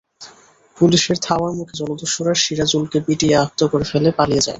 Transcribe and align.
পুলিশের 0.77 1.17
ধাওয়ার 1.21 1.53
মুখে 1.57 1.75
জলদস্যুরা 1.79 2.33
সিরাজুলকে 2.35 2.97
পিটিয়ে 3.07 3.35
আহত 3.35 3.59
করে 3.71 3.85
ফেলে 3.91 4.09
পালিয়ে 4.17 4.41
যায়। 4.41 4.49